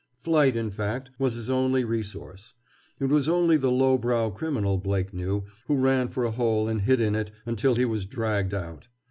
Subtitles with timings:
[0.19, 2.55] Flight, in fact, was his only resource.
[2.99, 6.81] It was only the low brow criminal, Blake knew, who ran for a hole and
[6.81, 8.87] hid in it until he was dragged out.